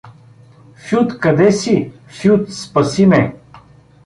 [0.83, 1.75] —Фют, къде си,
[2.17, 3.21] Фют, спаси ме!